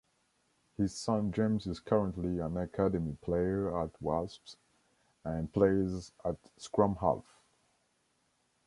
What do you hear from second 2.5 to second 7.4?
academy player at Wasps and plays at scrum-half.